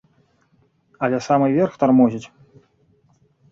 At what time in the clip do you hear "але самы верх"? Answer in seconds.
1.09-1.77